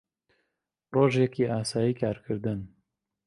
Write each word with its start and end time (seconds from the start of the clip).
ڕۆژێکی 0.93 1.43
ئاسایی 1.51 1.97
کارکردن 2.01 2.59